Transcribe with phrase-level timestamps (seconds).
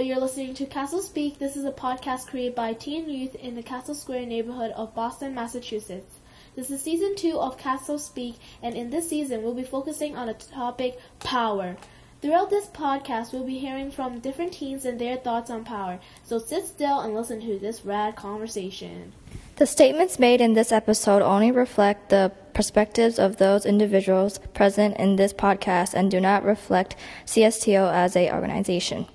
[0.00, 1.38] You're listening to Castle Speak.
[1.38, 5.34] This is a podcast created by teen youth in the Castle Square neighborhood of Boston,
[5.34, 6.16] Massachusetts.
[6.56, 10.26] This is season two of Castle Speak, and in this season, we'll be focusing on
[10.26, 11.76] the topic power.
[12.20, 16.00] Throughout this podcast, we'll be hearing from different teens and their thoughts on power.
[16.24, 19.12] So sit still and listen to this rad conversation.
[19.56, 25.16] The statements made in this episode only reflect the perspectives of those individuals present in
[25.16, 29.06] this podcast and do not reflect CSTO as a organization.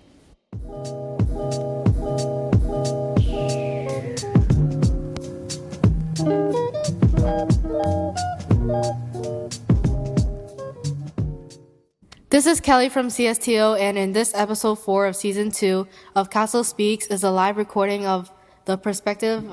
[12.30, 16.63] This is Kelly from CSTO, and in this episode 4 of season 2 of Castle
[16.63, 18.31] Speaks is a live recording of
[18.66, 19.43] the Perspective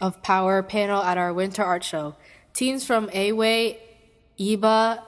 [0.00, 2.16] of Power panel at our Winter Art Show.
[2.52, 3.80] Teams from A-Way,
[4.38, 5.02] EBA,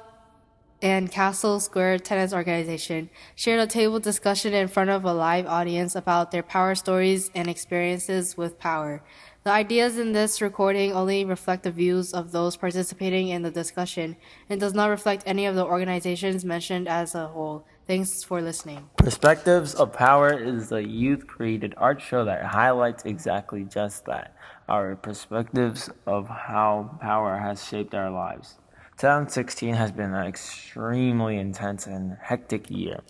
[0.82, 5.94] and Castle Square Tenants Organization shared a table discussion in front of a live audience
[5.94, 9.02] about their power stories and experiences with power.
[9.44, 14.16] The ideas in this recording only reflect the views of those participating in the discussion
[14.50, 17.64] and does not reflect any of the organizations mentioned as a whole.
[17.86, 18.90] Thanks for listening.
[18.96, 24.34] Perspectives of Power is a youth created art show that highlights exactly just that
[24.68, 28.56] our perspectives of how power has shaped our lives.
[28.96, 33.00] 2016 has been an extremely intense and hectic year.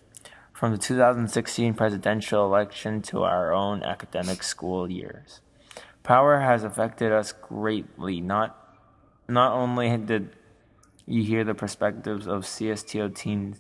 [0.53, 5.41] From the 2016 presidential election to our own academic school years.
[6.03, 8.21] Power has affected us greatly.
[8.21, 8.59] Not
[9.29, 10.31] not only did
[11.07, 13.55] you hear the perspectives of CSTO teen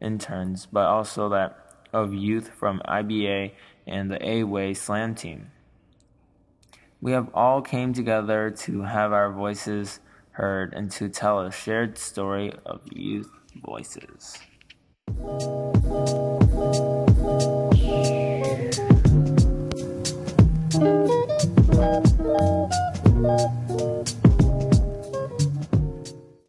[0.00, 3.52] interns, but also that of youth from IBA
[3.86, 5.52] and the A-Way Slam team.
[7.00, 10.00] We have all came together to have our voices
[10.32, 13.30] heard and to tell a shared story of youth
[13.64, 14.38] voices.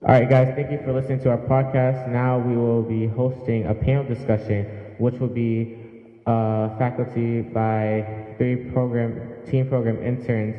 [0.05, 2.09] All right, guys, thank you for listening to our podcast.
[2.09, 4.65] Now we will be hosting a panel discussion,
[4.97, 5.77] which will be
[6.25, 10.55] uh, faculty by three program team program interns.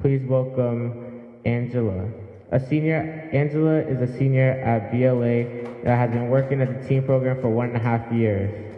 [0.00, 2.08] Please welcome Angela.
[2.52, 7.04] A senior, Angela is a senior at BLA that has been working at the team
[7.04, 8.74] program for one and a half years.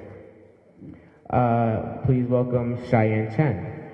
[1.31, 3.91] Uh, please welcome Cheyenne Chen.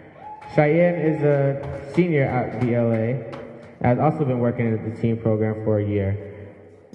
[0.57, 3.39] Cheyenne is a senior at BLA
[3.81, 6.51] has also been working at the team program for a year.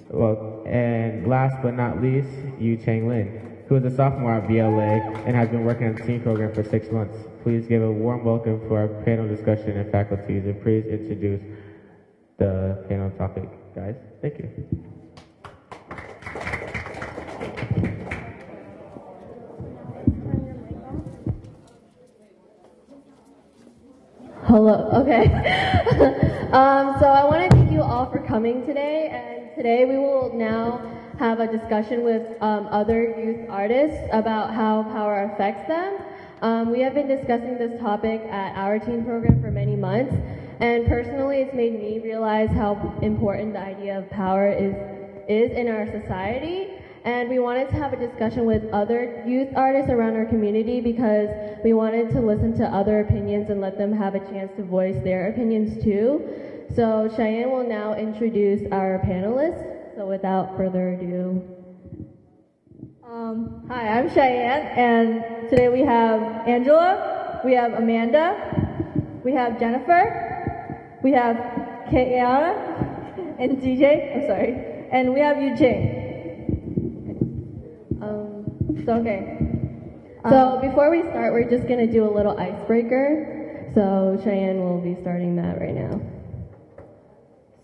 [0.10, 2.28] Well, and last but not least,
[2.60, 6.04] Yu Chang Lin, who is a sophomore at BLA and has been working at the
[6.04, 7.16] team program for six months.
[7.44, 11.42] Please give a warm welcome to our panel discussion and faculties, and please introduce
[12.38, 13.96] the panel topic, guys.
[14.22, 14.50] Thank you.
[24.46, 24.90] Hello.
[25.02, 25.24] Okay.
[26.52, 30.32] um, so I want to thank you all for coming today, and today we will
[30.36, 30.80] now
[31.18, 35.98] have a discussion with um, other youth artists about how power affects them.
[36.42, 40.14] Um, we have been discussing this topic at our teen program for many months,
[40.64, 44.74] and personally, it's made me realize how important the idea of power is
[45.28, 46.70] is in our society
[47.06, 51.28] and we wanted to have a discussion with other youth artists around our community because
[51.64, 54.96] we wanted to listen to other opinions and let them have a chance to voice
[55.04, 56.22] their opinions too.
[56.76, 59.96] So Cheyenne will now introduce our panelists.
[59.98, 61.42] So without further ado.
[63.06, 70.33] Um, hi, I'm Cheyenne, and today we have Angela, we have Amanda, we have Jennifer,
[71.04, 71.36] we have
[71.92, 76.04] Kiana, and DJ, I'm sorry, and we have Eugene.
[78.86, 79.38] So, okay.
[80.30, 83.72] So before we start, we're just going to do a little icebreaker.
[83.74, 86.02] So Cheyenne will be starting that right now.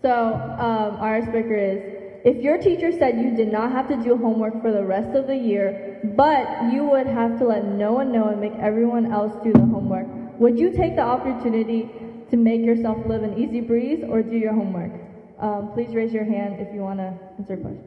[0.02, 1.80] So um, our icebreaker is,
[2.24, 5.26] if your teacher said you did not have to do homework for the rest of
[5.26, 9.32] the year, but you would have to let no one know and make everyone else
[9.42, 10.06] do the homework,
[10.38, 11.90] would you take the opportunity
[12.30, 14.92] to make yourself live an easy breeze or do your homework?
[15.38, 17.84] Um, please raise your hand if you want to answer a question.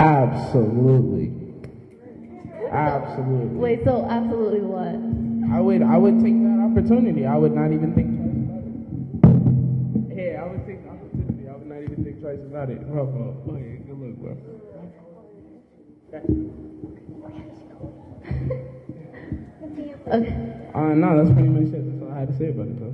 [0.00, 1.32] Absolutely.
[2.70, 3.56] Absolutely.
[3.56, 4.98] Wait, so absolutely what?
[5.54, 7.24] I would I would take that opportunity.
[7.24, 8.64] I would not even think twice about
[10.10, 10.16] it.
[10.16, 11.48] Yeah, I would take the opportunity.
[11.48, 12.82] I would not even think twice about it.
[12.90, 14.36] Oh, okay, good look, bro.
[16.12, 17.63] Okay.
[20.06, 21.82] Uh, no, that's pretty much it.
[21.84, 22.92] That's all I had to say about it, though.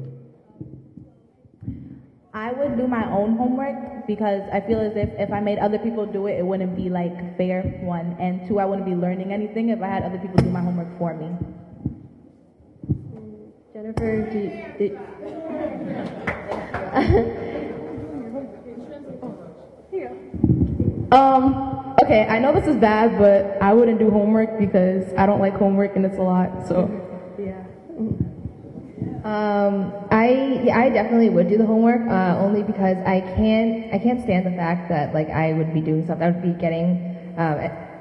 [2.33, 5.79] I would do my own homework because I feel as if if I made other
[5.79, 8.17] people do it, it wouldn't be like fair, one.
[8.21, 10.97] And two, I wouldn't be learning anything if I had other people do my homework
[10.99, 11.31] for me.
[13.73, 14.99] Jennifer, do you, do,
[21.13, 21.70] Um,
[22.05, 25.55] okay, I know this is bad, but I wouldn't do homework because I don't like
[25.55, 26.89] homework and it's a lot, so.
[27.39, 27.65] yeah.
[29.25, 33.99] Um, I yeah, I definitely would do the homework uh, only because I can't I
[33.99, 37.35] can't stand the fact that like I would be doing stuff I would be getting
[37.37, 37.59] um,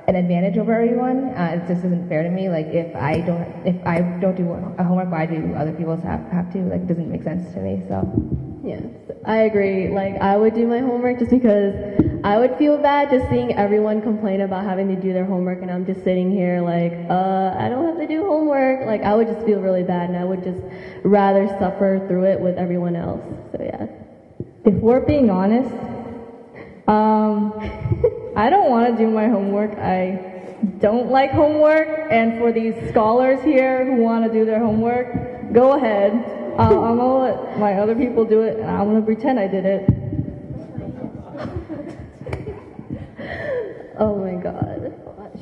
[0.07, 1.35] an advantage over everyone.
[1.35, 2.47] Uh, it just isn't fair to me.
[2.47, 6.23] Like if I don't if I don't do a homework, why do other people have
[6.31, 6.59] have to?
[6.59, 7.83] Like it doesn't make sense to me.
[7.89, 7.99] So
[8.69, 8.83] Yes,
[9.25, 9.89] I agree.
[9.89, 11.74] Like, I would do my homework just because
[12.24, 15.71] I would feel bad just seeing everyone complain about having to do their homework, and
[15.71, 18.86] I'm just sitting here like, uh, I don't have to do homework.
[18.86, 20.62] Like, I would just feel really bad, and I would just
[21.04, 23.21] rather suffer through it with everyone else.
[23.54, 23.88] So, yeah.
[24.63, 25.74] If we're being honest,
[26.88, 27.57] um,
[28.36, 29.80] I don't want to do my homework.
[29.80, 35.54] I don't like homework, and for these scholars here who want to do their homework,
[35.54, 36.38] go ahead.
[36.59, 39.65] Uh, I'm gonna let my other people do it, and I'm gonna pretend I did
[39.65, 39.89] it.
[43.97, 44.94] Oh my god.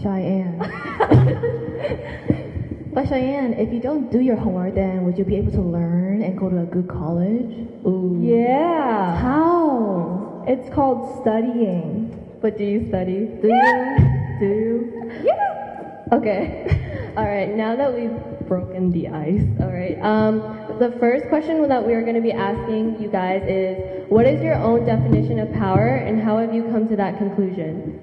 [0.02, 0.60] Cheyenne.
[2.94, 6.22] but Cheyenne, if you don't do your homework, then would you be able to learn
[6.22, 7.68] and go to a good college?
[7.86, 8.22] Ooh.
[8.24, 9.18] Yeah.
[9.18, 10.44] How?
[10.48, 12.14] It's called studying.
[12.44, 13.26] But do you study?
[13.42, 13.98] Do you?
[14.40, 15.12] Do you?
[15.24, 16.06] Yeah.
[16.14, 17.12] Okay.
[17.18, 17.56] All right.
[17.56, 18.14] Now that we've
[18.48, 20.00] broken the ice, all right.
[20.02, 20.40] Um,
[20.80, 24.42] the first question that we are going to be asking you guys is, what is
[24.42, 28.00] your own definition of power, and how have you come to that conclusion?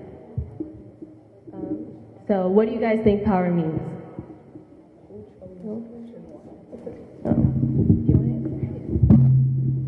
[1.53, 1.87] Um,
[2.29, 3.81] so, what do you guys think power means?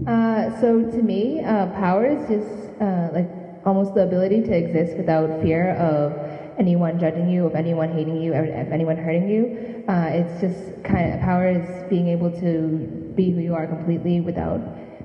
[0.07, 3.29] Uh, so to me, uh, power is just uh, like
[3.67, 6.13] almost the ability to exist without fear of
[6.59, 9.85] anyone judging you, of anyone hating you, of anyone hurting you.
[9.89, 14.21] Uh, it's just kind of power is being able to be who you are completely
[14.21, 14.61] without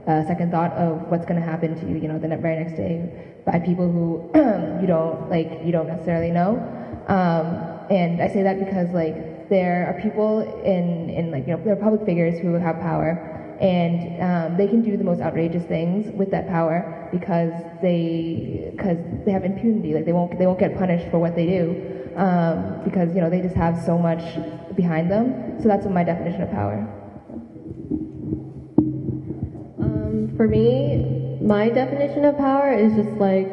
[0.08, 1.98] a second thought of what's going to happen to you.
[1.98, 3.10] You know, the very next day
[3.46, 4.30] by people who
[4.82, 6.58] you don't like, you don't necessarily know.
[7.08, 11.64] Um, and I say that because like there are people in in like you know
[11.64, 13.31] there are public figures who have power
[13.62, 18.98] and um, they can do the most outrageous things with that power because they because
[19.26, 22.82] they have impunity like they won't they won't get punished for what they do um,
[22.84, 24.24] because you know they just have so much
[24.76, 26.88] behind them so that's my definition of power
[30.12, 33.48] Um, for me, my definition of power is just like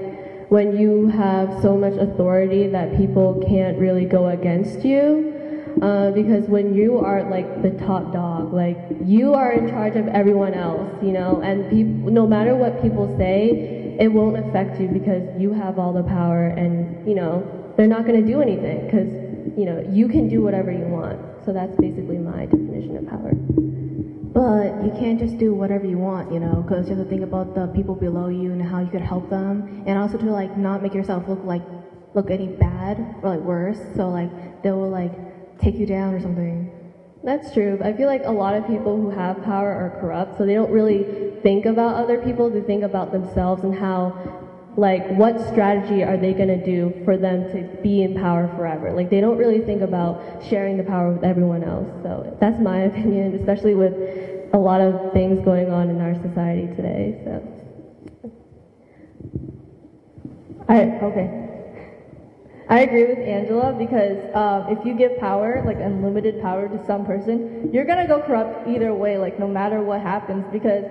[0.51, 5.38] when you have so much authority that people can't really go against you.
[5.83, 10.09] Uh, because when you are like the top dog, like you are in charge of
[10.09, 14.89] everyone else, you know, and people, no matter what people say, it won't affect you
[14.89, 17.47] because you have all the power, and you know
[17.77, 19.09] they're not going to do anything because
[19.57, 21.19] you know you can do whatever you want.
[21.45, 23.33] So that's basically my definition of power.
[23.35, 27.23] But you can't just do whatever you want, you know, because you have to think
[27.23, 30.57] about the people below you and how you could help them, and also to like
[30.57, 31.63] not make yourself look like
[32.15, 33.79] look any bad or like worse.
[33.95, 35.13] So like they will like
[35.61, 36.71] take you down or something.
[37.25, 37.79] That's true.
[37.83, 40.71] I feel like a lot of people who have power are corrupt, so they don't
[40.71, 42.49] really think about other people.
[42.49, 44.17] They think about themselves and how,
[44.77, 48.93] like, what strategy are they going to do for them to be in power forever?
[48.93, 51.89] Like, they don't really think about sharing the power with everyone else.
[52.03, 53.95] So that's my opinion, especially with
[54.53, 57.21] a lot of things going on in our society today.
[57.25, 57.59] So.
[60.69, 61.48] I okay.
[62.71, 67.07] I agree with Angela because um, if you give power, like unlimited power to some
[67.07, 70.45] person, you're gonna go corrupt either way, like no matter what happens.
[70.53, 70.85] Because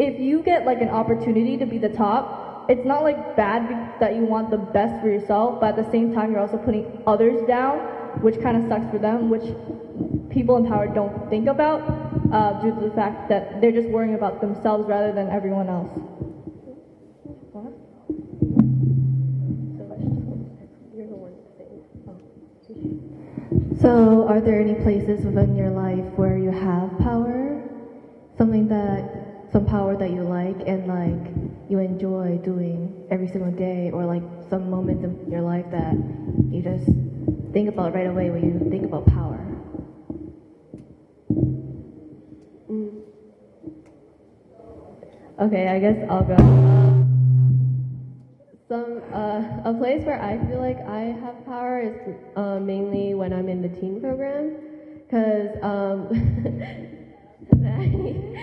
[0.00, 4.16] if you get like an opportunity to be the top, it's not like bad that
[4.16, 7.46] you want the best for yourself, but at the same time you're also putting others
[7.46, 7.78] down,
[8.20, 9.54] which kind of sucks for them, which
[10.30, 11.80] people in power don't think about
[12.32, 15.90] uh, due to the fact that they're just worrying about themselves rather than everyone else.
[23.80, 27.62] So, are there any places within your life where you have power?
[28.36, 29.04] Something that,
[29.52, 34.24] some power that you like and like you enjoy doing every single day, or like
[34.50, 35.94] some moments in your life that
[36.50, 36.86] you just
[37.52, 39.46] think about right away when you think about power?
[42.68, 43.00] Mm.
[45.40, 46.77] Okay, I guess I'll go.
[48.70, 53.14] Um, some uh, a place where I feel like I have power is uh, mainly
[53.14, 54.56] when I'm in the teen program,
[55.06, 56.08] because um,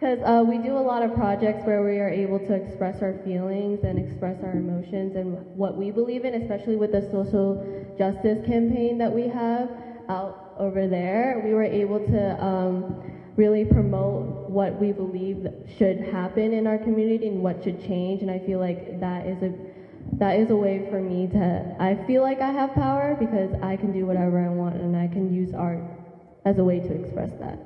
[0.00, 3.20] Because uh, we do a lot of projects where we are able to express our
[3.22, 7.62] feelings and express our emotions and what we believe in, especially with the social
[7.98, 9.70] justice campaign that we have
[10.08, 11.42] out over there.
[11.44, 15.46] We were able to um, really promote what we believe
[15.78, 18.22] should happen in our community and what should change.
[18.22, 19.52] And I feel like that is a
[20.14, 21.76] that is a way for me to.
[21.78, 25.06] I feel like I have power because I can do whatever I want and I
[25.06, 25.82] can use art
[26.44, 27.58] as a way to express that.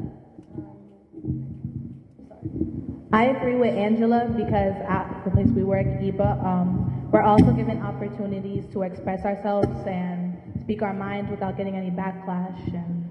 [3.13, 7.81] I agree with Angela because at the place we work, EBA, um, we're also given
[7.81, 12.75] opportunities to express ourselves and speak our minds without getting any backlash.
[12.75, 13.09] And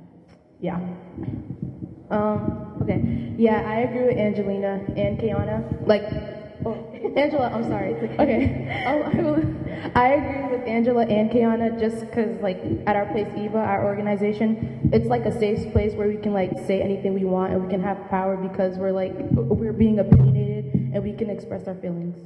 [0.60, 0.80] yeah.
[2.10, 3.34] Um, okay.
[3.38, 5.88] Yeah, I agree with Angelina and Kiana.
[5.88, 6.04] Like,
[6.66, 6.74] oh,
[7.18, 7.94] Angela, I'm sorry.
[7.96, 8.84] Okay.
[8.86, 13.28] Um, I, will, I agree with Angela and Kiana just because, like, at our place,
[13.38, 17.26] EVA, our organization, it's like a safe place where we can, like, say anything we
[17.26, 21.30] want and we can have power because we're, like, we're being opinionated and we can
[21.30, 22.20] express our feelings.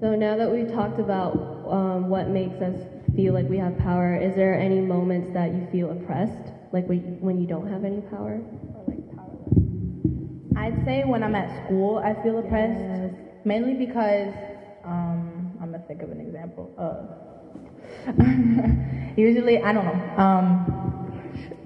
[0.00, 1.36] So now that we've talked about
[1.70, 2.74] um, what makes us
[3.14, 7.40] feel like we have power, is there any moments that you feel oppressed, like when
[7.40, 8.40] you don't have any power?
[8.74, 9.54] Or like powerless?
[10.56, 13.12] I'd say when I'm at school, I feel oppressed, yes.
[13.44, 14.32] mainly because
[14.84, 16.70] um, I'm gonna think of an example.
[16.78, 17.06] Uh,
[19.16, 20.22] usually, I don't know.
[20.22, 20.66] Um,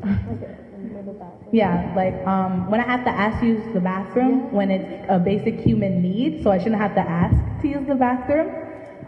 [1.53, 5.19] yeah, like um, when I have to ask to use the bathroom when it's a
[5.19, 8.64] basic human need, so I shouldn't have to ask to use the bathroom.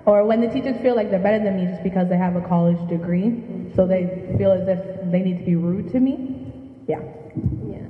[0.06, 2.40] Or when the teachers feel like they're better than me just because they have a
[2.40, 3.42] college degree,
[3.74, 6.52] so they feel as if they need to be rude to me.
[6.86, 7.00] Yeah.
[7.68, 7.86] Yeah.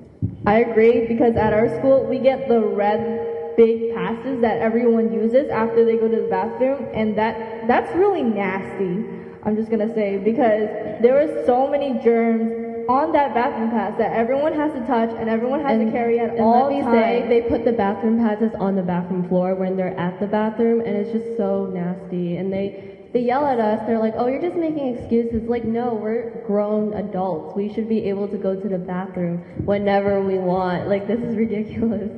[0.46, 5.50] I agree because at our school we get the red big passes that everyone uses
[5.50, 9.04] after they go to the bathroom, and that that's really nasty.
[9.42, 10.68] I'm just gonna say because
[11.02, 15.28] there are so many germs on that bathroom pass that everyone has to touch and
[15.28, 18.54] everyone has and, to carry at all let me say, they put the bathroom passes
[18.54, 22.36] on the bathroom floor when they're at the bathroom, and it's just so nasty.
[22.36, 22.70] And they
[23.12, 23.80] they yell at us.
[23.86, 27.54] They're like, "Oh, you're just making excuses." Like, no, we're grown adults.
[27.54, 30.88] We should be able to go to the bathroom whenever we want.
[30.88, 32.10] Like, this is ridiculous.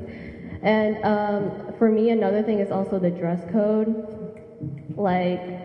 [0.62, 3.94] And um, for me, another thing is also the dress code.
[4.96, 5.57] Like,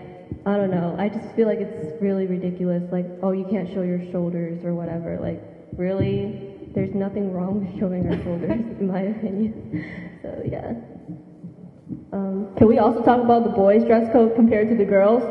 [0.46, 0.96] I don't know.
[1.00, 2.84] I just feel like it's really ridiculous.
[2.92, 5.18] Like, oh, you can't show your shoulders or whatever.
[5.22, 5.42] Like,
[5.78, 6.50] really?
[6.76, 9.86] There's nothing wrong with showing our shoulders, in my opinion.
[10.24, 10.76] So, yeah.
[12.14, 15.22] Um, can we also talk about the boys' dress code compared to the girls?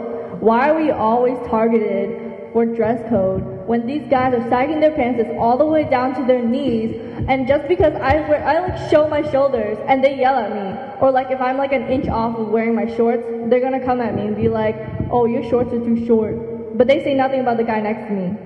[0.42, 5.22] Why are we always targeted for dress code when these guys are sagging their pants
[5.38, 9.08] all the way down to their knees and just because I wear, I like show
[9.08, 12.38] my shoulders and they yell at me or like if I'm like an inch off
[12.38, 14.76] of wearing my shorts they're gonna come at me and be like
[15.12, 16.78] oh your shorts are too short.
[16.78, 18.38] But they say nothing about the guy next to me.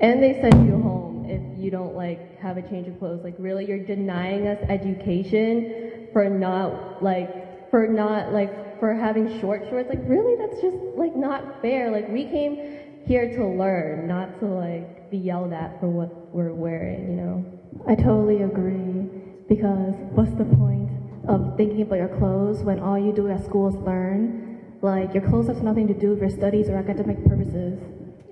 [0.00, 3.20] And they send you home if you don't like have a change of clothes.
[3.22, 9.62] Like really you're denying us education for not like for not like for having short
[9.68, 9.88] shorts?
[9.88, 10.36] Like really?
[10.36, 11.90] That's just like not fair.
[11.90, 16.52] Like we came here to learn, not to like be yelled at for what we're
[16.52, 17.44] wearing, you know?
[17.86, 19.08] I totally agree
[19.48, 23.68] because what's the point of thinking about your clothes when all you do at school
[23.68, 24.58] is learn?
[24.82, 27.78] Like your clothes have nothing to do with your studies or academic purposes.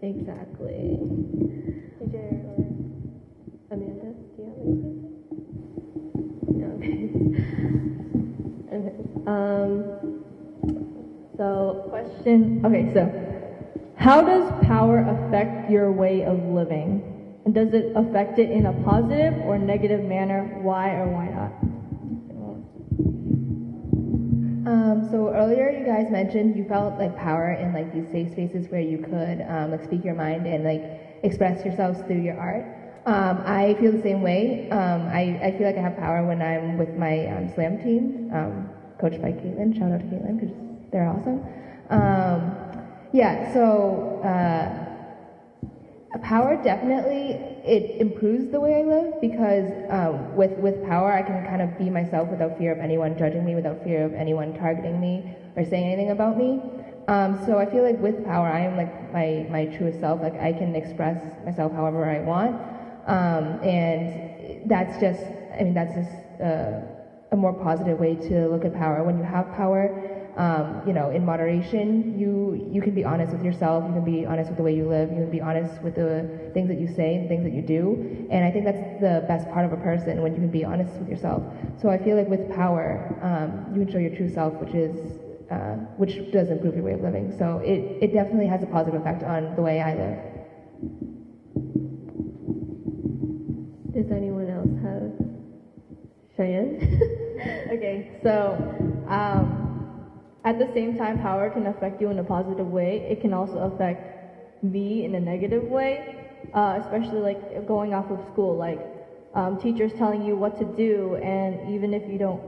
[0.02, 0.98] Exactly.
[2.02, 2.14] AJ
[2.48, 2.64] or
[3.70, 5.04] Amanda, do you have anything?
[6.48, 6.66] No.
[8.72, 8.92] okay.
[9.26, 10.24] Um.
[11.36, 12.62] So question.
[12.64, 13.28] Okay, so
[13.96, 17.02] how does power affect your way of living?
[17.44, 20.44] And does it affect it in a positive or negative manner?
[20.62, 21.67] Why or why not?
[24.68, 28.70] Um, so earlier you guys mentioned you felt like power in like these safe spaces
[28.70, 30.82] where you could um, like speak your mind and like
[31.22, 32.66] express yourselves through your art.
[33.06, 34.68] Um, I feel the same way.
[34.68, 38.30] Um, I, I feel like I have power when I'm with my um, slam team,
[38.30, 38.68] um,
[39.00, 39.72] coached by Caitlin.
[39.78, 40.54] Shout out to Caitlin because
[40.92, 41.42] they're awesome.
[43.14, 44.88] Yeah, so uh,
[46.18, 51.44] power definitely it improves the way I live because um, with with power I can
[51.44, 55.00] kind of be myself without fear of anyone judging me, without fear of anyone targeting
[55.00, 56.60] me or saying anything about me.
[57.08, 60.20] Um, so I feel like with power I am like my my truest self.
[60.22, 62.56] Like I can express myself however I want,
[63.06, 65.20] um, and that's just
[65.58, 66.80] I mean that's just uh,
[67.32, 69.04] a more positive way to look at power.
[69.04, 73.42] When you have power um, you know, in moderation, you you can be honest with
[73.42, 73.84] yourself.
[73.88, 75.10] You can be honest with the way you live.
[75.10, 78.28] You can be honest with the things that you say and things that you do.
[78.30, 80.94] And I think that's the best part of a person when you can be honest
[81.00, 81.42] with yourself.
[81.82, 84.94] So I feel like with power, um, you can show your true self, which is
[85.50, 87.34] uh, which does improve your way of living.
[87.36, 90.18] So it it definitely has a positive effect on the way I live.
[93.92, 95.10] Does anyone else have
[96.36, 96.78] Cheyenne?
[97.72, 98.54] okay, so
[99.08, 99.67] um,
[100.48, 103.06] at the same time, power can affect you in a positive way.
[103.12, 104.00] It can also affect
[104.64, 105.92] me in a negative way,
[106.54, 108.80] uh, especially like going off of school, like
[109.34, 112.40] um, teachers telling you what to do, and even if you don't,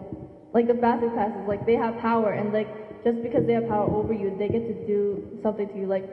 [0.54, 3.86] like the bathroom classes, like they have power, and like just because they have power
[3.90, 6.08] over you, they get to do something to you, like,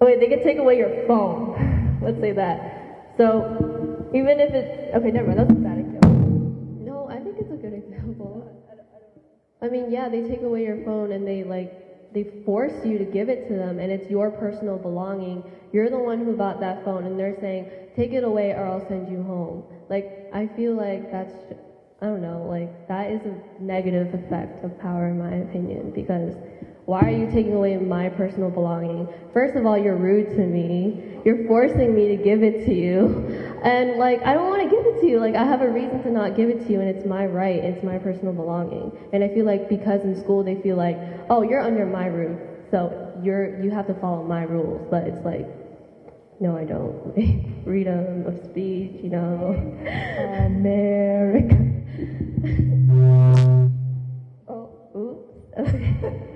[0.00, 2.00] oh wait, they can take away your phone.
[2.02, 3.12] Let's say that.
[3.18, 5.40] So even if it's okay, never mind.
[5.40, 5.79] That's bad
[9.62, 11.76] I mean, yeah, they take away your phone and they like
[12.12, 15.44] they force you to give it to them, and it's your personal belonging.
[15.72, 18.86] You're the one who bought that phone, and they're saying, "Take it away, or I'll
[18.88, 21.34] send you home." Like, I feel like that's
[22.02, 26.34] I don't know, like that is a negative effect of power, in my opinion, because
[26.90, 29.06] why are you taking away my personal belonging?
[29.32, 31.20] First of all, you're rude to me.
[31.24, 33.60] You're forcing me to give it to you.
[33.62, 35.20] And like, I don't want to give it to you.
[35.20, 37.62] Like, I have a reason to not give it to you, and it's my right.
[37.62, 38.90] It's my personal belonging.
[39.12, 40.98] And I feel like because in school they feel like,
[41.30, 42.40] oh, you're under my roof,
[42.72, 44.84] so you're you have to follow my rules.
[44.90, 45.46] But it's like,
[46.40, 47.62] no, I don't.
[47.64, 49.54] Freedom of speech, you know.
[50.44, 51.54] America.
[54.48, 55.28] oh, oops.
[55.60, 56.26] Okay.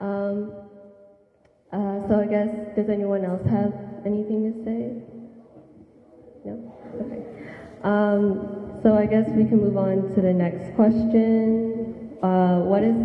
[0.00, 0.52] Um,
[1.72, 3.72] uh, so I guess, does anyone else have
[4.04, 5.02] anything to say?
[6.44, 6.72] No?
[7.00, 7.24] Okay.
[7.82, 12.16] Um, so I guess we can move on to the next question.
[12.22, 12.96] Uh, what is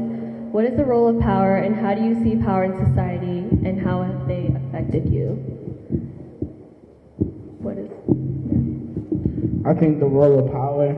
[0.51, 3.79] what is the role of power and how do you see power in society and
[3.79, 5.36] how have they affected you?
[7.60, 7.91] What is
[9.65, 10.89] I think the role of power,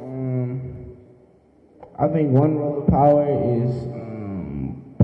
[0.00, 0.96] um,
[1.98, 3.70] I think one role of power is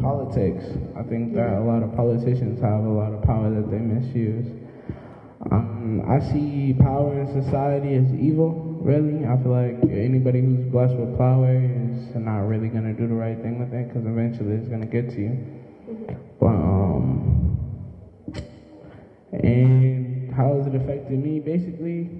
[0.04, 0.64] politics.
[0.96, 4.44] I think that a lot of politicians have a lot of power that they misuse.
[5.50, 8.52] Um, I see power in society as evil,
[8.84, 9.24] really.
[9.24, 13.14] I feel like anybody who's blessed with power is not really going to do the
[13.14, 15.32] right thing with it because eventually it's going to get to you.
[16.38, 17.56] But, um,
[19.32, 21.40] and how has it affected me?
[21.40, 22.10] Basically,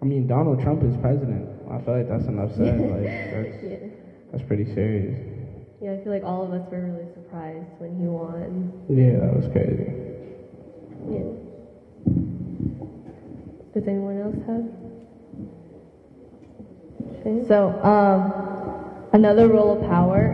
[0.00, 1.48] I mean, Donald Trump is president.
[1.70, 2.80] I feel like that's enough said.
[2.92, 3.88] like, that's, yeah.
[4.32, 5.35] that's pretty serious.
[5.80, 8.72] Yeah, I feel like all of us were really surprised when he won.
[8.88, 9.92] Yeah, that was crazy.
[11.04, 11.36] Yeah.
[13.74, 14.64] Does anyone else have?
[17.20, 17.46] Okay.
[17.46, 18.32] So, um,
[19.12, 20.32] another role of power,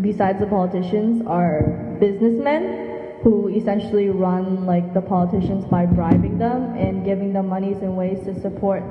[0.00, 1.62] besides the politicians, are
[2.00, 7.96] businessmen who essentially run like the politicians by bribing them and giving them monies and
[7.96, 8.82] ways to support,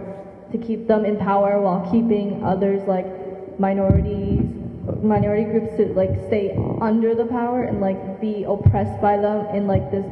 [0.54, 4.61] to keep them in power while keeping others like minorities,
[5.04, 9.68] minority groups to like stay under the power and like be oppressed by them in
[9.68, 10.06] like this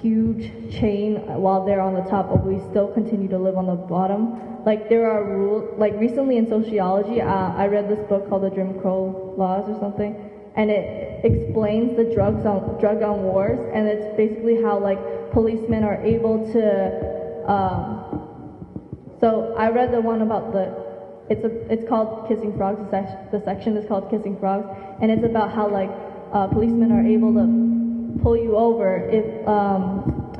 [0.00, 3.74] huge chain while they're on the top, but we still continue to live on the
[3.74, 4.64] bottom.
[4.64, 5.78] Like there are rules.
[5.78, 9.78] Like recently in sociology, uh, I read this book called The Jim Crow Laws or
[9.80, 10.14] something,
[10.56, 14.98] and it explains the drugs on drug on wars, and it's basically how like
[15.32, 17.50] policemen are able to.
[17.50, 18.04] Um,
[19.20, 20.87] so I read the one about the.
[21.30, 21.72] It's a.
[21.72, 22.80] It's called Kissing Frogs.
[22.90, 24.66] The, the section is called Kissing Frogs,
[25.02, 25.90] and it's about how like
[26.32, 30.34] uh, policemen are able to pull you over if um,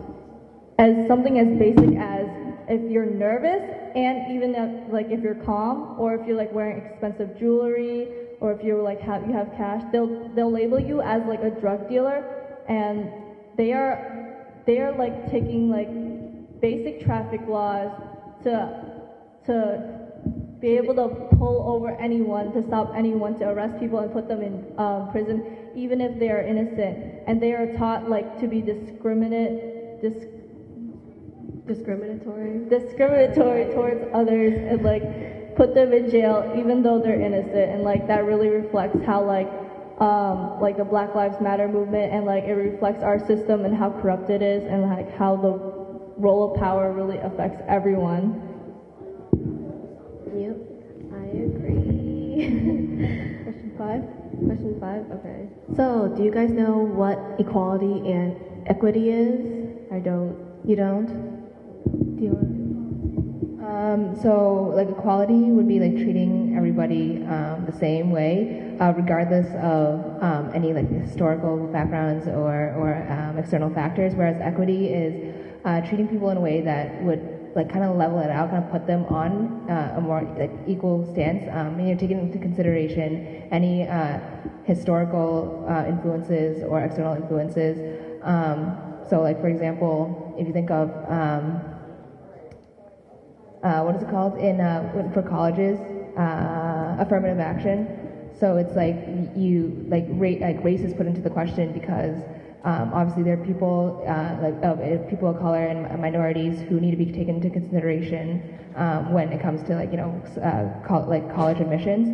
[0.79, 2.27] as something as basic as
[2.69, 3.63] if you're nervous
[3.97, 8.09] and even if, like if you're calm or if you're like wearing expensive jewelry
[8.41, 11.51] or if you're like have you have cash they'll they'll label you as like a
[11.51, 12.23] drug dealer
[12.69, 13.11] and
[13.57, 15.89] they are they are like taking like
[16.61, 17.91] basic traffic laws
[18.43, 19.05] to
[19.47, 19.98] to
[20.61, 24.43] be able to pull over anyone, to stop anyone, to arrest people and put them
[24.43, 25.45] in um, prison,
[25.77, 27.23] even if they are innocent.
[27.27, 30.27] And they are taught like to be discriminate, dis-
[31.67, 37.71] discriminatory, discriminatory towards others, and like put them in jail even though they're innocent.
[37.73, 39.49] And like that really reflects how like
[40.01, 43.91] um, like the Black Lives Matter movement, and like it reflects our system and how
[43.91, 45.53] corrupt it is, and like how the
[46.19, 48.43] role of power really affects everyone.
[50.35, 50.57] Yep,
[51.13, 52.28] I agree.
[52.39, 54.03] Question five?
[54.47, 55.03] Question five?
[55.11, 55.49] Okay.
[55.75, 59.43] So, do you guys know what equality and equity is?
[59.91, 60.39] I don't.
[60.65, 61.09] You don't?
[62.15, 62.39] Do you?
[63.67, 69.49] Um, so, like equality would be like treating everybody um, the same way, uh, regardless
[69.57, 74.15] of um, any like historical backgrounds or or um, external factors.
[74.15, 77.18] Whereas equity is uh, treating people in a way that would
[77.59, 80.53] like kind of level it out, kind of put them on uh, a more like
[80.67, 81.43] equal stance.
[81.51, 84.21] Um, and you know, taking into consideration any uh,
[84.65, 87.77] historical uh, influences or external influences.
[88.23, 88.79] Um,
[89.11, 91.61] so, like for example, if you think of um,
[93.63, 95.79] uh, what is it called in uh, for colleges
[96.17, 97.89] uh, affirmative action.
[98.39, 98.97] So it's like
[99.37, 102.23] you like rate like race is put into the question because
[102.69, 104.77] um, obviously there are people uh, like uh,
[105.09, 108.43] people of color and minorities who need to be taken into consideration
[108.77, 112.09] um, when it comes to like you know uh, co- like college admissions.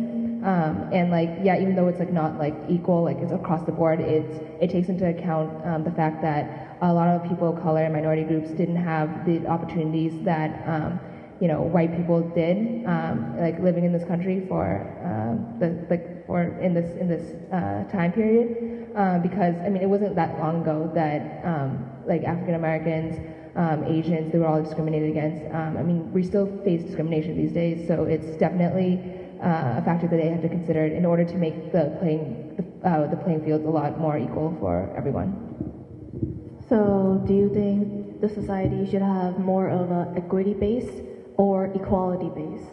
[0.45, 3.71] Um, and like yeah, even though it's like not like equal, like it's across the
[3.73, 7.61] board, it's it takes into account um, the fact that a lot of people of
[7.61, 10.99] color and minority groups didn't have the opportunities that um,
[11.41, 14.87] you know white people did, um, like living in this country for
[15.59, 15.67] the
[16.25, 20.39] for in this in this uh, time period, um, because I mean it wasn't that
[20.39, 21.43] long ago that
[22.07, 23.19] like African Americans.
[23.87, 25.41] Asians, they were all discriminated against.
[25.55, 28.99] I mean, we still face discrimination these days, so it's definitely
[29.41, 32.89] uh, a factor that they have to consider in order to make the playing the,
[32.89, 35.29] uh, the playing field a lot more equal for everyone.
[36.67, 40.89] So, do you think the society should have more of a equity base
[41.37, 42.65] or equality base?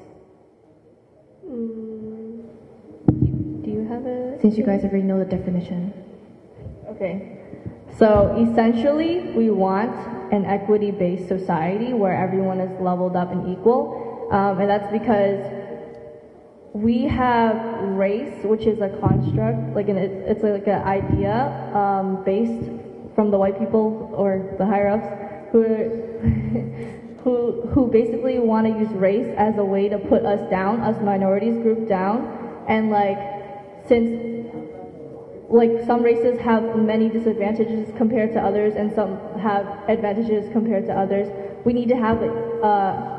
[1.45, 1.92] Mm,
[4.41, 5.93] Since you guys already know the definition.
[6.89, 7.39] Okay.
[7.99, 9.95] So essentially, we want
[10.33, 15.45] an equity-based society where everyone is leveled up and equal, um, and that's because
[16.73, 17.57] we have
[17.91, 21.35] race, which is a construct, like an, it's like an idea
[21.75, 22.71] um, based
[23.15, 25.07] from the white people or the higher ups
[25.53, 25.63] who
[27.23, 31.01] who who basically want to use race as a way to put us down, us
[31.03, 33.32] minorities group down, and like
[33.87, 34.33] since
[35.53, 40.93] like some races have many disadvantages compared to others, and some have advantages compared to
[40.93, 41.29] others.
[41.65, 43.13] We need to have uh,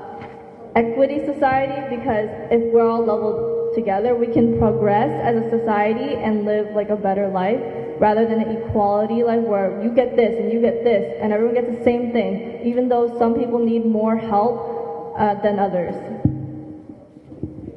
[0.76, 6.46] equity society because if we're all leveled together, we can progress as a society and
[6.46, 7.62] live like a better life
[8.00, 11.54] rather than an equality life where you get this and you get this and everyone
[11.54, 15.94] gets the same thing, even though some people need more help uh, than others.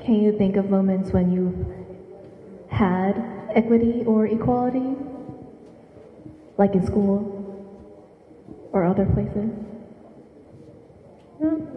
[0.01, 1.76] Can you think of moments when you
[2.77, 3.17] had
[3.55, 4.95] equity or equality?
[6.59, 7.33] Like in school
[8.73, 9.51] or other places?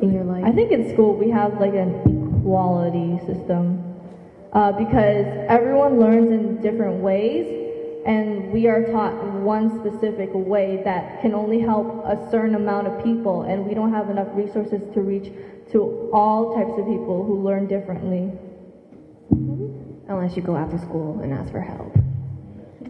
[0.02, 0.44] in your life?
[0.46, 3.84] I think in school we have like an equality system
[4.54, 7.46] uh, because everyone learns in different ways
[8.06, 13.04] and we are taught one specific way that can only help a certain amount of
[13.04, 15.32] people and we don't have enough resources to reach
[15.72, 18.32] to all types of people who learn differently.
[20.10, 21.96] Unless you go after school and ask for help.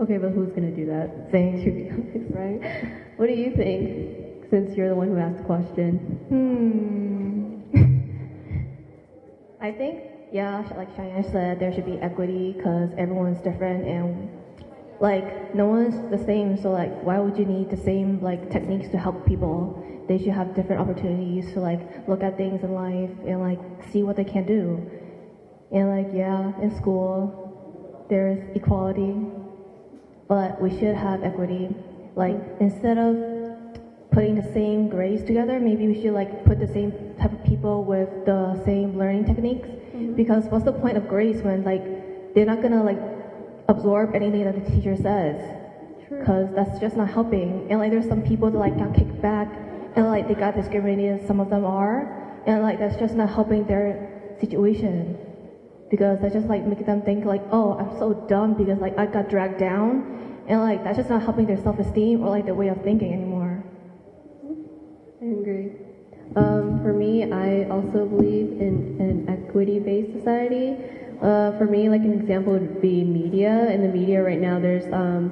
[0.01, 1.29] Okay, but who's to do that?
[1.31, 2.29] Same.
[2.33, 2.91] right?
[3.17, 4.19] What do you think?
[4.49, 5.97] since you're the one who asked the question?
[6.29, 7.59] Hmm.
[9.61, 14.29] I think, yeah, like Cheyenne said, there should be equity because everyone's different and
[14.99, 16.57] like no one's the same.
[16.61, 19.85] So like, why would you need the same like techniques to help people?
[20.07, 23.59] They should have different opportunities to like look at things in life and like
[23.91, 24.89] see what they can do.
[25.71, 29.15] And like, yeah, in school, there's equality,
[30.27, 31.69] but we should have equity.
[32.15, 33.15] Like instead of
[34.11, 37.83] putting the same grades together, maybe we should like put the same type of people
[37.83, 39.67] with the same learning techniques.
[39.67, 40.15] Mm-hmm.
[40.15, 42.99] Because what's the point of grades when like they're not gonna like
[43.67, 45.39] absorb anything that the teacher says?
[46.09, 47.67] Because that's just not helping.
[47.69, 49.47] And like there's some people that like got kicked back
[49.95, 51.27] and like they got discriminated.
[51.27, 55.17] Some of them are, and like that's just not helping their situation.
[55.89, 59.05] Because that's just like making them think like, oh, I'm so dumb because like I
[59.07, 62.67] got dragged down, and like that's just not helping their self-esteem or like their way
[62.67, 63.63] of thinking anymore.
[65.21, 65.71] I agree.
[66.35, 70.77] Um, for me, I also believe in an equity-based society.
[71.21, 73.69] Uh, for me, like an example would be media.
[73.71, 75.31] In the media right now, there's um,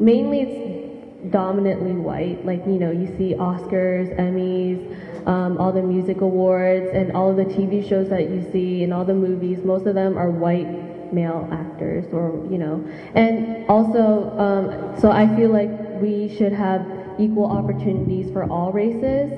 [0.00, 2.44] mainly it's dominantly white.
[2.44, 7.36] Like you know, you see Oscars, Emmys, um, all the music awards, and all of
[7.36, 9.64] the TV shows that you see, and all the movies.
[9.64, 12.84] Most of them are white male actors, or you know,
[13.14, 16.84] and also, um, so I feel like we should have
[17.18, 19.30] equal opportunities for all races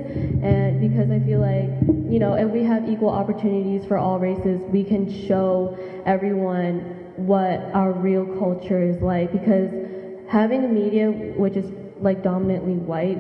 [0.43, 1.69] and because I feel like
[2.11, 6.81] you know if we have equal opportunities for all races we can show everyone
[7.17, 9.71] what our real culture is like because
[10.29, 11.67] having a media which is
[12.01, 13.19] like dominantly white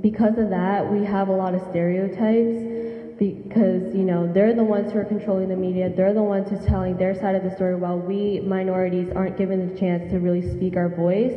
[0.00, 2.86] because of that we have a lot of stereotypes
[3.18, 5.88] because you know they're the ones who are controlling the media.
[5.88, 9.72] They're the ones who's telling their side of the story while we minorities aren't given
[9.72, 11.32] the chance to really speak our voice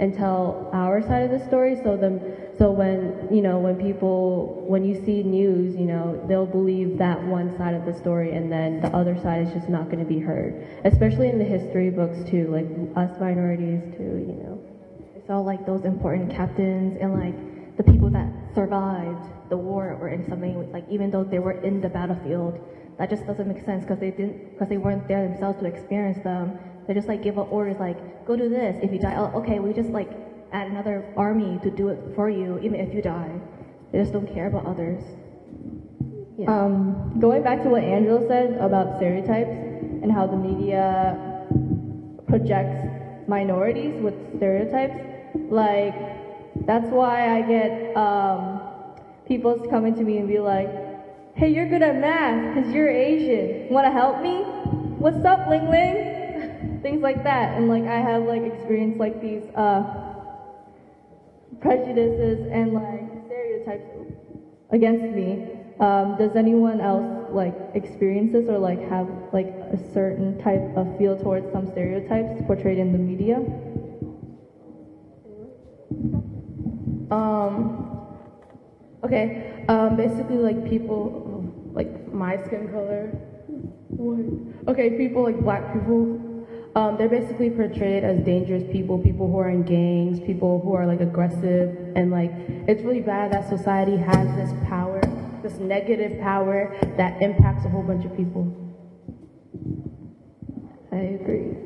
[0.00, 1.76] and tell our side of the story.
[1.84, 2.20] So them
[2.58, 7.22] so when you know when people when you see news you know they'll believe that
[7.22, 10.04] one side of the story and then the other side is just not going to
[10.04, 10.52] be heard
[10.84, 14.60] especially in the history books too like us minorities too you know.
[15.16, 17.34] It's all like those important captains and like
[17.80, 21.80] the people that survived the war or in something like even though they were in
[21.80, 22.60] the battlefield.
[22.98, 26.22] That just doesn't make sense because they didn't because they weren't there themselves to experience
[26.22, 26.58] them.
[26.86, 28.76] They just like give out orders like go do this.
[28.82, 30.10] If you die, oh, okay, we just like
[30.52, 33.32] add another army to do it for you, even if you die.
[33.92, 35.02] They just don't care about others.
[36.36, 36.52] Yeah.
[36.52, 39.56] Um, going back to what Angela said about stereotypes
[40.02, 41.46] and how the media
[42.28, 42.86] projects
[43.26, 45.00] minorities with stereotypes,
[45.48, 46.19] like
[46.66, 48.60] that's why I get um,
[49.26, 50.68] people coming to me and be like,
[51.34, 53.68] "Hey, you're good at math because you're Asian.
[53.68, 54.42] Want to help me?
[54.98, 59.42] What's up, Ling Ling?" Things like that, and like I have like experienced like these
[59.54, 59.84] uh,
[61.60, 63.86] prejudices and like stereotypes
[64.70, 65.38] against me.
[65.80, 70.86] Um, does anyone else like experience this or like have like a certain type of
[70.98, 73.42] feel towards some stereotypes portrayed in the media?
[77.10, 78.06] Um,
[79.04, 83.10] okay, um, basically like people, like my skin color.
[84.68, 86.46] Okay, people like black people,
[86.76, 90.86] um, they're basically portrayed as dangerous people, people who are in gangs, people who are
[90.86, 92.30] like aggressive, and like
[92.68, 95.00] it's really bad that society has this power,
[95.42, 98.46] this negative power that impacts a whole bunch of people.
[100.92, 101.56] I agree.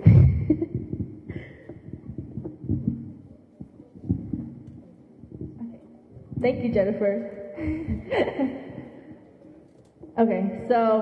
[6.44, 7.24] Thank you, Jennifer.
[10.18, 11.00] okay, so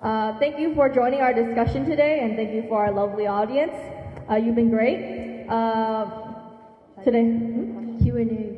[0.00, 3.74] uh, thank you for joining our discussion today, and thank you for our lovely audience.
[4.30, 5.44] Uh, you've been great.
[5.46, 6.08] Uh,
[7.04, 8.02] today, hmm?
[8.02, 8.56] Q&A.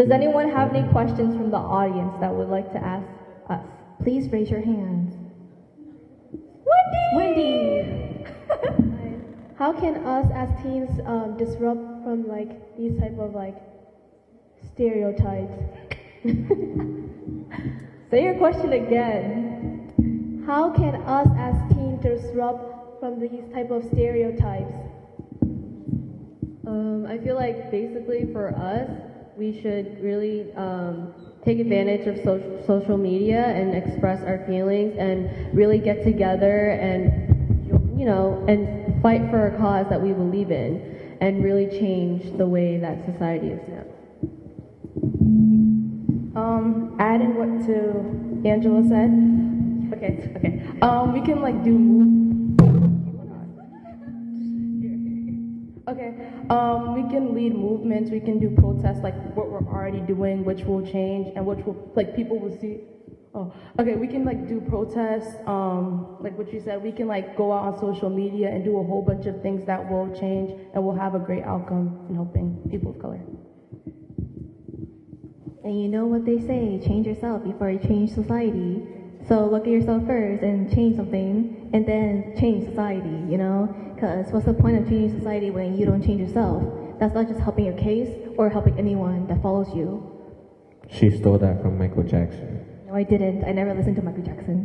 [0.00, 3.08] Does anyone have any questions from the audience that would like to ask
[3.50, 3.66] us?
[4.00, 5.16] Please raise your hand.
[6.70, 7.16] Wendy!
[7.16, 8.24] Wendy!
[9.58, 13.67] How can us as teens um, disrupt from like these type of like
[14.78, 15.58] stereotypes?
[18.12, 20.44] Say your question again.
[20.46, 24.72] How can us as teens disrupt from these type of stereotypes?
[26.64, 28.88] Um, I feel like basically for us,
[29.36, 31.12] we should really um,
[31.44, 37.98] take advantage of so- social media and express our feelings and really get together and,
[37.98, 42.46] you know, and fight for a cause that we believe in and really change the
[42.46, 43.97] way that society is now.
[46.48, 49.12] Um, adding what to Angela said.
[49.92, 50.80] Okay, okay.
[50.80, 51.76] Um, we can like do
[55.88, 56.14] Okay.
[56.50, 58.10] Um, we can lead movements.
[58.10, 61.92] We can do protests like what we're already doing, which will change and which will
[61.94, 62.80] like people will see.
[63.34, 63.96] Oh, okay.
[63.96, 65.34] We can like do protests.
[65.46, 68.78] Um, like what you said, we can like go out on social media and do
[68.78, 72.14] a whole bunch of things that will change and will have a great outcome in
[72.14, 73.20] helping people of color.
[75.68, 78.82] And you know what they say: change yourself before you change society.
[79.28, 83.22] So look at yourself first and change something, and then change society.
[83.28, 86.62] You know, because what's the point of changing society when you don't change yourself?
[86.98, 90.10] That's not just helping your case or helping anyone that follows you.
[90.88, 92.64] She stole that from Michael Jackson.
[92.86, 93.44] No, I didn't.
[93.44, 94.64] I never listened to Michael Jackson.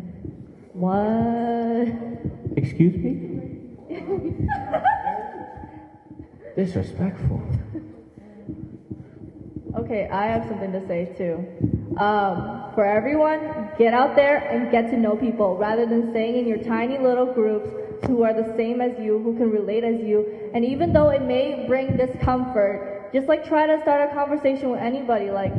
[0.72, 1.90] What?
[2.56, 3.76] Excuse me?
[6.56, 7.44] Disrespectful.
[9.76, 11.46] Okay, I have something to say too.
[11.98, 16.48] Um, for everyone, get out there and get to know people rather than staying in
[16.48, 17.70] your tiny little groups
[18.06, 20.52] who are the same as you, who can relate as you.
[20.54, 24.80] And even though it may bring discomfort, just like try to start a conversation with
[24.80, 25.32] anybody.
[25.32, 25.54] Like,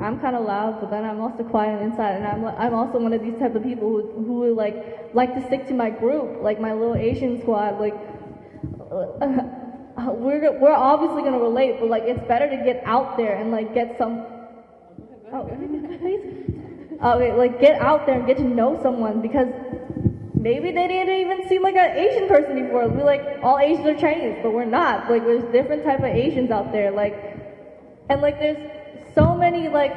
[0.00, 3.12] I'm kind of loud, but then I'm also quiet inside, and I'm I'm also one
[3.12, 6.60] of these type of people who who like like to stick to my group, like
[6.60, 7.78] my little Asian squad.
[7.78, 7.94] Like,
[10.08, 13.74] we're we're obviously gonna relate, but like it's better to get out there and like
[13.74, 14.24] get some.
[15.32, 15.42] Oh,
[17.14, 19.46] okay, like get out there and get to know someone because
[20.34, 22.88] maybe they didn't even seem like an Asian person before.
[22.88, 25.08] We like all Asians are Chinese, but we're not.
[25.08, 26.90] Like there's different type of Asians out there.
[26.90, 27.14] Like,
[28.08, 28.58] and like there's
[29.14, 29.94] so many like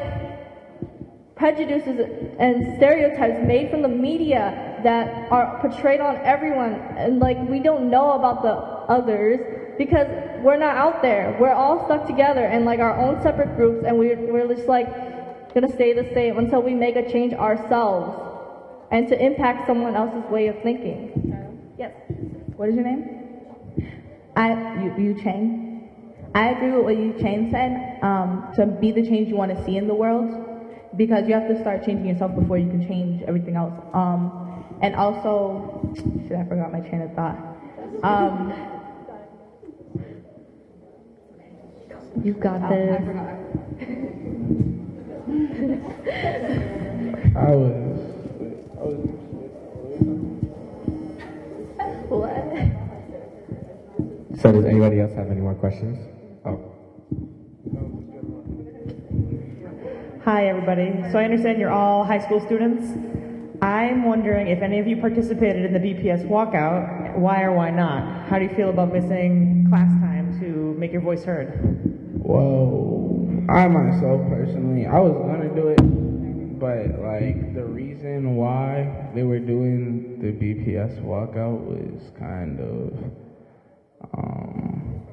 [1.36, 2.00] prejudices
[2.38, 7.90] and stereotypes made from the media that are portrayed on everyone, and like we don't
[7.90, 10.08] know about the others because
[10.44, 11.38] we're not out there.
[11.40, 14.88] We're all stuck together in like our own separate groups, and we're we're just like
[15.54, 18.20] gonna stay the same until we make a change ourselves
[18.92, 21.74] and to impact someone else's way of thinking.
[21.78, 21.94] Yes.
[22.56, 23.20] What is your name?
[24.36, 25.90] I you, Yu Chang.
[26.36, 28.00] I agree with what Yu Chang said.
[28.04, 30.30] Um, to be the change you want to see in the world,
[30.98, 33.74] because you have to start changing yourself before you can change everything else.
[33.94, 35.94] Um, and also,
[36.28, 37.38] shit, I forgot my train of thought.
[38.04, 38.52] Um,
[42.24, 43.02] you got this.
[47.36, 48.00] I was.
[48.78, 49.10] I was.
[52.10, 52.32] What?
[54.40, 56.00] So does anybody else have any more questions?
[56.46, 56.72] Oh.
[60.24, 60.94] Hi, everybody.
[61.12, 62.86] So I understand you're all high school students.
[63.62, 67.18] I'm wondering if any of you participated in the BPS walkout.
[67.18, 68.28] Why or why not?
[68.30, 72.00] How do you feel about missing class time to make your voice heard?
[72.26, 79.24] Well, I myself personally, I was gonna do it, but like the reason why they
[79.24, 82.94] were doing the BPS walkout was kind of,
[84.18, 85.04] um,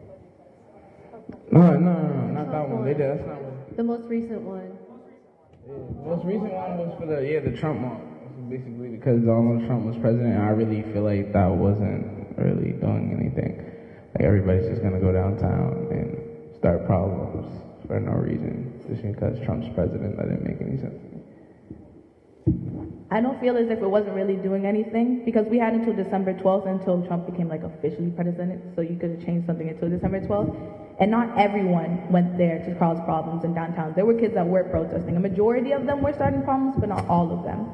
[1.51, 2.85] no, no, no, no, not that one.
[2.85, 3.18] They did.
[3.18, 3.77] That's not what.
[3.77, 4.79] The most recent one.
[5.66, 8.07] The most recent one was for the yeah the Trump march.
[8.49, 13.18] Basically, because Donald Trump was president, and I really feel like that wasn't really doing
[13.18, 13.66] anything.
[14.14, 16.19] Like everybody's just gonna go downtown and
[16.61, 17.49] start problems
[17.87, 20.16] for no reason, just because Trump's president.
[20.18, 21.01] That didn't make any sense.
[23.11, 26.35] I don't feel as if it wasn't really doing anything because we had until December
[26.35, 30.20] 12th until Trump became like officially president, so you could have changed something until December
[30.20, 30.55] 12th.
[31.01, 33.94] And not everyone went there to cause problems in downtown.
[33.96, 35.16] There were kids that were protesting.
[35.16, 37.73] A majority of them were starting problems, but not all of them.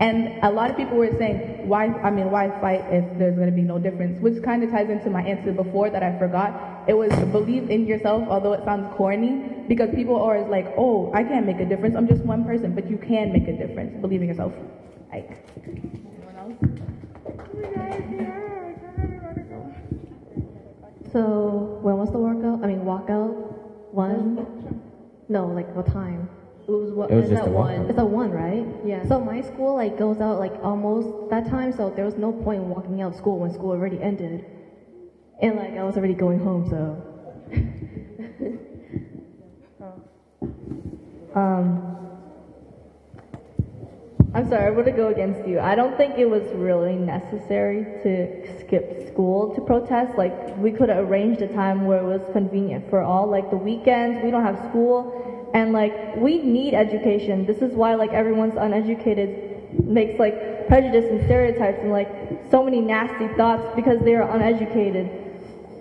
[0.00, 3.50] And a lot of people were saying, why, I mean, why fight if there's going
[3.50, 4.18] to be no difference?
[4.22, 6.88] Which kind of ties into my answer before that I forgot.
[6.88, 11.12] It was believe in yourself, although it sounds corny, because people are always like, oh,
[11.12, 11.94] I can't make a difference.
[11.96, 14.00] I'm just one person, but you can make a difference.
[14.00, 14.54] Believe in yourself.
[15.12, 16.54] Like, anyone else?
[21.12, 22.64] So when was the workout?
[22.64, 23.34] I mean walkout?
[23.92, 24.82] One?
[25.28, 26.30] No, like what time?
[26.70, 27.10] It was what?
[27.10, 27.90] It was just at a one.
[27.90, 28.64] It's a one, right?
[28.84, 29.04] Yeah.
[29.08, 32.62] So my school like goes out like almost that time, so there was no point
[32.62, 34.44] in walking out of school when school already ended,
[35.42, 37.02] and like I was already going home, so.
[41.34, 41.96] um.
[44.32, 45.58] I'm sorry, I'm gonna go against you.
[45.58, 50.16] I don't think it was really necessary to skip school to protest.
[50.16, 53.26] Like, we could have arranged a time where it was convenient for all.
[53.26, 57.46] Like, the weekends, we don't have school, and like, we need education.
[57.46, 59.50] This is why, like, everyone's uneducated
[59.84, 62.08] makes like prejudice and stereotypes and like
[62.50, 65.08] so many nasty thoughts because they are uneducated.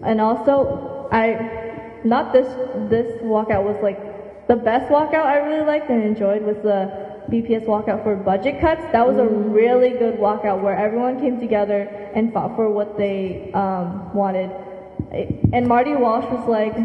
[0.04, 2.48] And also, I, not this,
[2.90, 7.66] this walkout was like the best walkout I really liked and enjoyed was the BPS
[7.66, 8.82] walkout for budget cuts.
[8.92, 11.82] That was a really good walkout where everyone came together
[12.16, 14.50] and fought for what they um, wanted.
[15.54, 16.76] And Marty Walsh was like,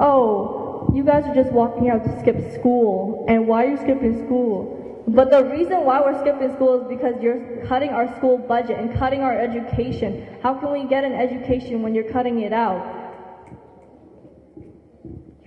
[0.00, 0.57] "Oh,
[0.94, 5.02] you guys are just walking out to skip school, and why are you skipping school?"
[5.08, 8.94] But the reason why we're skipping school is because you're cutting our school budget and
[8.98, 10.26] cutting our education.
[10.42, 12.84] How can we get an education when you're cutting it out?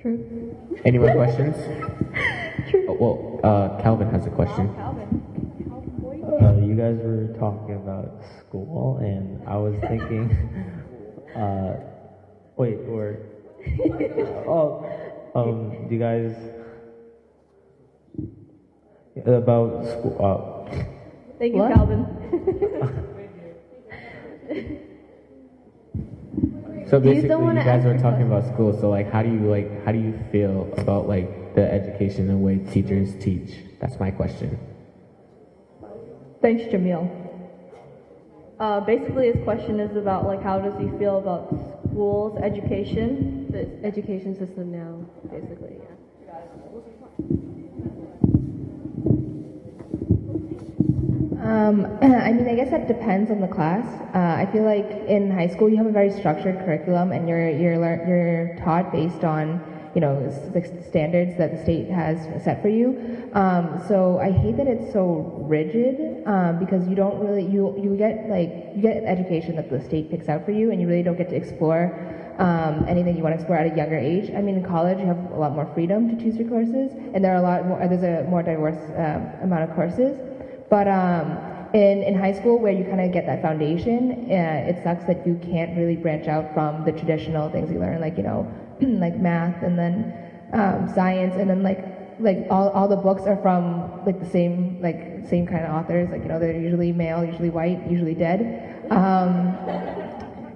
[0.02, 0.56] True.
[0.84, 1.56] Any more questions?
[2.88, 4.70] Oh, well, uh, Calvin has a question.
[4.70, 10.32] Uh, you guys were talking about school, and I was thinking,
[11.36, 11.74] uh,
[12.56, 13.18] wait, or,
[14.48, 14.86] oh,
[15.36, 16.36] um, do you guys,
[19.26, 20.62] about school, uh,
[21.40, 21.74] Thank you, What?
[21.74, 22.06] Calvin.
[26.92, 28.78] So basically, don't you guys are talking about school.
[28.78, 32.32] So like, how do you like, how do you feel about like the education and
[32.32, 33.56] the way teachers teach?
[33.80, 34.60] That's my question.
[36.42, 37.10] Thanks, Jamil.
[38.60, 41.48] Uh, basically, his question is about like how does he feel about
[41.88, 43.41] schools, education?
[43.52, 45.92] The education system now, basically, yeah.
[51.42, 53.86] Um, I mean, I guess that depends on the class.
[54.16, 57.50] Uh, I feel like in high school you have a very structured curriculum, and you're
[57.50, 57.74] you're
[58.08, 59.60] you're taught based on
[59.96, 60.16] you know
[60.54, 63.30] the standards that the state has set for you.
[63.34, 67.96] Um, so I hate that it's so rigid um, because you don't really you you
[67.98, 71.04] get like you get education that the state picks out for you, and you really
[71.04, 71.92] don't get to explore
[72.40, 74.32] um, anything you want to explore at a younger age.
[74.36, 77.24] I mean, in college you have a lot more freedom to choose your courses, and
[77.24, 77.80] there are a lot more.
[77.88, 80.18] There's a more diverse um, amount of courses.
[80.70, 81.38] But um,
[81.74, 85.26] in, in high school, where you kind of get that foundation, uh, it sucks that
[85.26, 88.48] you can't really branch out from the traditional things you learn, like, you know,
[89.00, 90.14] like math and then
[90.54, 91.86] um, science, and then like
[92.20, 96.10] like all, all the books are from like the same like same kind of authors,
[96.10, 99.56] like you know they're usually male, usually white, usually dead, um,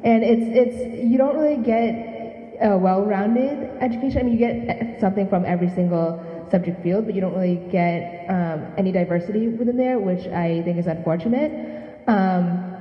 [0.04, 2.14] and it's it's you don't really get
[2.62, 4.20] a well-rounded education.
[4.20, 8.26] I mean, you get something from every single subject field, but you don't really get
[8.30, 12.02] um, any diversity within there, which I think is unfortunate.
[12.08, 12.72] Um,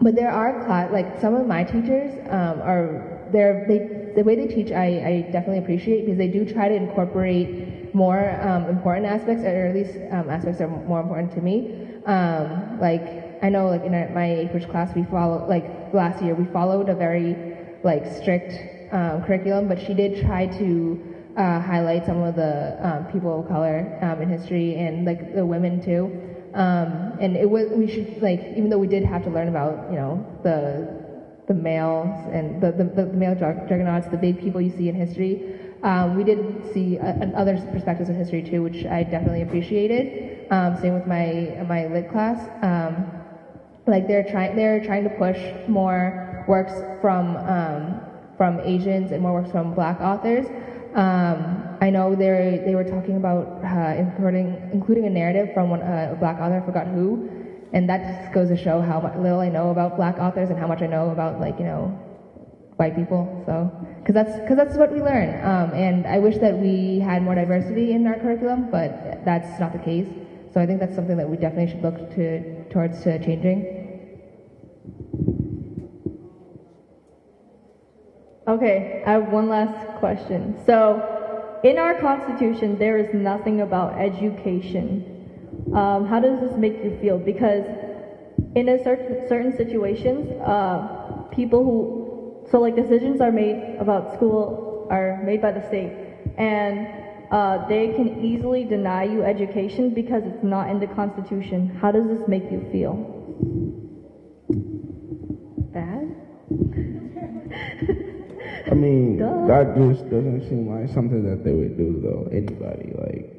[0.00, 4.46] but there are class, like some of my teachers um, are they the way they
[4.46, 9.44] teach I, I definitely appreciate because they do try to incorporate more um, important aspects,
[9.44, 11.88] or at least um, aspects that are more important to me.
[12.06, 16.34] Um, like I know, like in our, my English class, we follow like last year
[16.34, 18.52] we followed a very like strict
[18.92, 21.00] um, curriculum, but she did try to
[21.36, 25.44] uh, highlight some of the um, people of color um, in history and like the
[25.44, 26.10] women too.
[26.54, 29.96] And it was we should like even though we did have to learn about you
[29.96, 31.01] know the
[31.52, 35.58] the males and the the, the male juggernauts, the big people you see in history.
[35.82, 40.46] Um, we did see uh, other perspectives of history too, which I definitely appreciated.
[40.50, 42.38] Um, same with my my lit class.
[42.62, 42.92] Um,
[43.86, 48.00] like they're trying they're trying to push more works from um,
[48.36, 50.46] from Asians and more works from Black authors.
[50.94, 55.82] Um, I know they they were talking about uh, including including a narrative from one,
[55.82, 57.28] uh, a Black author, I forgot who,
[57.72, 60.66] and that just goes to show how little I know about Black authors and how
[60.66, 61.98] much I know about like you know
[62.76, 63.42] white people.
[63.46, 63.70] So,
[64.00, 65.44] because that's because that's what we learn.
[65.44, 69.72] Um, and I wish that we had more diversity in our curriculum, but that's not
[69.72, 70.08] the case.
[70.52, 73.82] So I think that's something that we definitely should look to towards to changing.
[78.48, 80.60] Okay, I have one last question.
[80.66, 85.11] So, in our Constitution, there is nothing about education.
[85.74, 87.18] Um, how does this make you feel?
[87.18, 87.64] Because
[88.54, 94.86] in a certain certain situations, uh, people who so like decisions are made about school
[94.90, 95.92] are made by the state,
[96.36, 96.86] and
[97.30, 101.68] uh, they can easily deny you education because it's not in the Constitution.
[101.80, 102.94] How does this make you feel?
[105.72, 106.14] Bad.
[108.70, 109.16] I mean,
[109.48, 112.28] that just doesn't seem like something that they would do though.
[112.30, 113.31] Anybody like,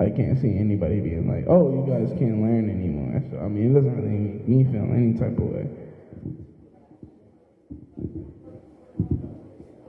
[0.00, 3.70] I can't see anybody being like, "Oh, you guys can't learn anymore." So I mean,
[3.70, 5.68] it doesn't really make me feel any type of way.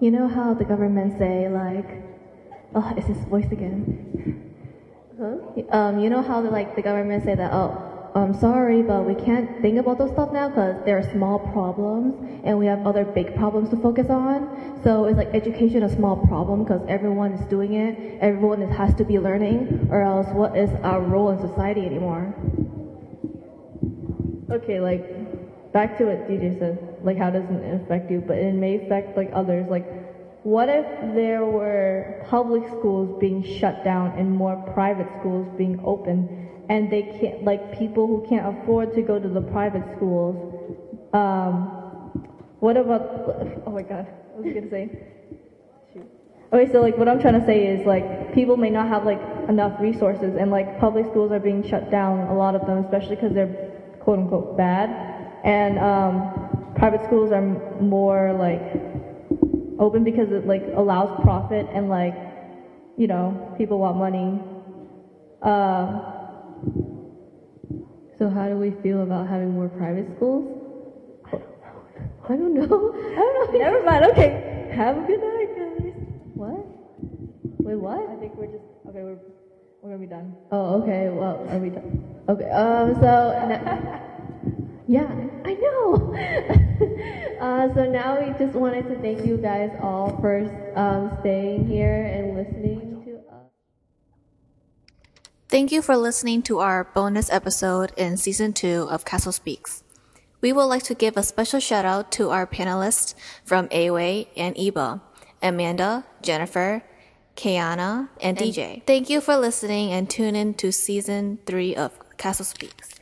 [0.01, 2.03] You know how the government say like,
[2.75, 4.43] "Oh, is this voice again?"
[5.17, 5.37] Huh?
[5.69, 9.15] Um, you know how the, like the government say that, "Oh, I'm sorry, but we
[9.15, 13.35] can't think about those stuff now because they're small problems and we have other big
[13.37, 14.81] problems to focus on.
[14.83, 19.05] So it's like education a small problem because everyone is doing it, everyone has to
[19.05, 22.35] be learning, or else what is our role in society anymore?
[24.51, 28.53] Okay, like back to what DJ said, like how doesn't it affect you, but it
[28.53, 29.65] may affect like others.
[29.69, 29.87] Like,
[30.43, 30.85] what if
[31.15, 36.50] there were public schools being shut down and more private schools being open?
[36.69, 40.35] And they can't, like people who can't afford to go to the private schools.
[41.13, 41.79] Um,
[42.59, 44.89] what about, oh my god, what was gonna say?
[46.53, 49.21] Okay, so like what I'm trying to say is like people may not have like
[49.47, 53.15] enough resources and like public schools are being shut down, a lot of them, especially
[53.15, 54.89] because they're quote unquote bad.
[55.45, 57.41] And um, private schools are
[57.79, 58.61] more like
[59.79, 62.15] open because it like allows profit and like,
[62.97, 64.37] you know, people want money.
[65.41, 66.10] Uh,
[68.21, 70.45] so how do we feel about having more private schools?
[71.33, 72.93] I don't know.
[72.93, 73.59] I don't know.
[73.59, 74.05] Never mind.
[74.11, 74.69] Okay.
[74.75, 75.93] Have a good night, guys.
[76.35, 76.63] What?
[77.65, 78.07] Wait, what?
[78.11, 79.01] I think we're just okay.
[79.01, 79.17] We're
[79.81, 80.35] we're gonna be done.
[80.51, 81.09] Oh, okay.
[81.09, 82.05] Well, are we done?
[82.29, 82.47] Okay.
[82.51, 82.93] Um.
[83.01, 83.33] So.
[84.87, 85.09] yeah,
[85.43, 86.13] I know.
[87.41, 90.45] uh, so now we just wanted to thank you guys all for
[90.75, 92.90] um, staying here and listening.
[95.51, 99.83] Thank you for listening to our bonus episode in season two of Castle Speaks.
[100.39, 104.55] We would like to give a special shout out to our panelists from Away and
[104.55, 105.01] Eba,
[105.43, 106.83] Amanda, Jennifer,
[107.35, 108.85] Kayana, and, and DJ.
[108.87, 112.95] Thank you for listening and tune in to season three of Castle Speaks.